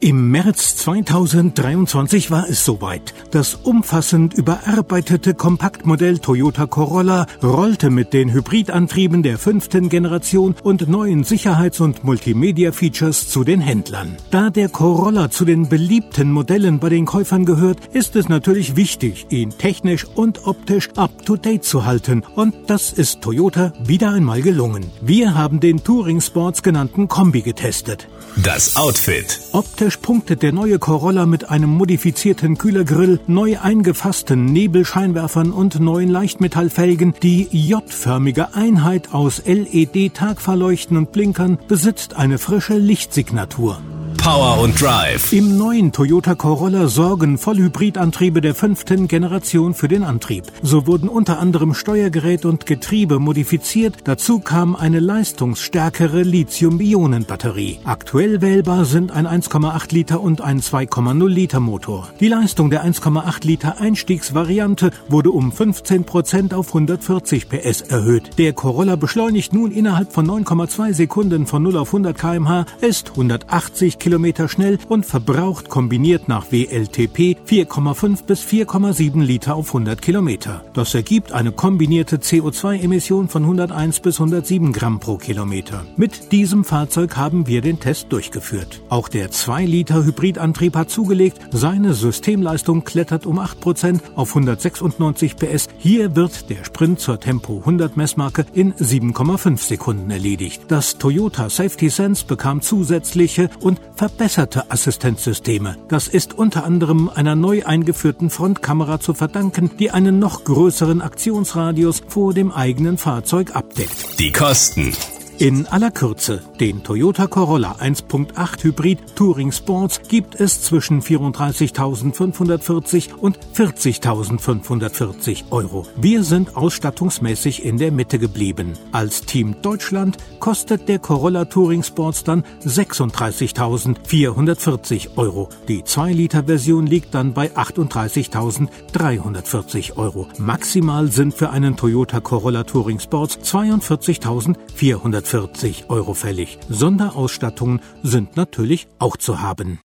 [0.00, 3.14] Im März 2023 war es soweit.
[3.30, 11.24] Das umfassend überarbeitete Kompaktmodell Toyota Corolla rollte mit den Hybridantrieben der fünften Generation und neuen
[11.24, 14.16] Sicherheits- und Multimedia-Features zu den Händlern.
[14.30, 19.26] Da der Corolla zu den beliebten Modellen bei den Käufern gehört, ist es natürlich wichtig,
[19.30, 22.22] ihn technisch und optisch up-to-date zu halten.
[22.34, 24.84] Und das ist Toyota wieder einmal gelungen.
[25.00, 28.08] Wir haben den Touring Sports genannten Kombi getestet.
[28.36, 29.40] Das Outfit.
[29.52, 37.14] Optisch punktet der neue Corolla mit einem modifizierten Kühlergrill, neu eingefassten Nebelscheinwerfern und neuen Leichtmetallfelgen.
[37.22, 43.80] Die J-förmige Einheit aus LED-Tagverleuchten und Blinkern besitzt eine frische Lichtsignatur.
[44.16, 45.32] Power und Drive.
[45.32, 50.44] Im neuen Toyota Corolla sorgen Vollhybridantriebe der fünften Generation für den Antrieb.
[50.62, 53.94] So wurden unter anderem Steuergerät und Getriebe modifiziert.
[54.04, 57.78] Dazu kam eine leistungsstärkere Lithium-Ionen-Batterie.
[57.84, 62.08] Aktuell wählbar sind ein 1,8 Liter und ein 2,0 Liter Motor.
[62.18, 68.38] Die Leistung der 1,8 Liter Einstiegsvariante wurde um 15 Prozent auf 140 PS erhöht.
[68.38, 73.98] Der Corolla beschleunigt nun innerhalb von 9,2 Sekunden von 0 auf 100 kmh, ist 180
[73.98, 80.62] km Kilometer schnell und verbraucht kombiniert nach WLTP 4,5 bis 4,7 Liter auf 100 Kilometer.
[80.74, 85.84] Das ergibt eine kombinierte CO2-Emission von 101 bis 107 Gramm pro Kilometer.
[85.96, 88.80] Mit diesem Fahrzeug haben wir den Test durchgeführt.
[88.90, 91.40] Auch der 2 Liter Hybridantrieb hat zugelegt.
[91.50, 95.66] Seine Systemleistung klettert um 8% auf 196 PS.
[95.78, 100.62] Hier wird der Sprint zur Tempo 100 Messmarke in 7,5 Sekunden erledigt.
[100.68, 105.76] Das Toyota Safety Sense bekam zusätzliche und verbesserte Assistenzsysteme.
[105.88, 112.02] Das ist unter anderem einer neu eingeführten Frontkamera zu verdanken, die einen noch größeren Aktionsradius
[112.06, 114.20] vor dem eigenen Fahrzeug abdeckt.
[114.20, 114.92] Die Kosten.
[115.38, 123.38] In aller Kürze, den Toyota Corolla 1.8 Hybrid Touring Sports gibt es zwischen 34.540 und
[123.54, 125.84] 40.540 Euro.
[125.94, 128.72] Wir sind ausstattungsmäßig in der Mitte geblieben.
[128.92, 135.50] Als Team Deutschland kostet der Corolla Touring Sports dann 36.440 Euro.
[135.68, 140.28] Die 2-Liter-Version liegt dann bei 38.340 Euro.
[140.38, 146.58] Maximal sind für einen Toyota Corolla Touring Sports 42.440 140 Euro fällig.
[146.68, 149.80] Sonderausstattungen sind natürlich auch zu haben.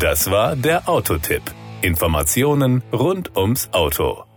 [0.00, 1.42] Das war der Autotipp.
[1.82, 4.27] Informationen rund ums Auto.